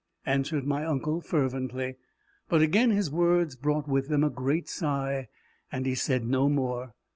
[0.25, 1.95] answered my uncle fervently;
[2.49, 5.27] but again his words brought with them a great sigh,
[5.71, 6.95] and he said no more.